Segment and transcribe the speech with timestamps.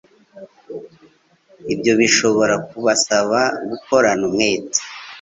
[1.73, 4.79] Ibyo bishobora kubasaba gukorana umwete,